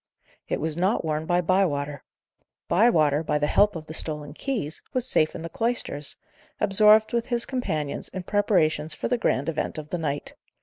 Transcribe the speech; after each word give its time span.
It 0.49 0.59
was 0.59 0.75
not 0.75 1.05
worn 1.05 1.27
by 1.27 1.41
Bywater. 1.41 2.03
Bywater, 2.67 3.21
by 3.23 3.37
the 3.37 3.45
help 3.45 3.75
of 3.75 3.85
the 3.85 3.93
stolen 3.93 4.33
keys, 4.33 4.81
was 4.93 5.07
safe 5.07 5.35
in 5.35 5.43
the 5.43 5.47
cloisters, 5.49 6.15
absorbed 6.59 7.13
with 7.13 7.27
his 7.27 7.45
companions 7.45 8.09
in 8.09 8.23
preparations 8.23 8.95
for 8.95 9.07
the 9.07 9.19
grand 9.19 9.47
event 9.47 9.77
of 9.77 9.89
the 9.89 9.99
night. 9.99 10.33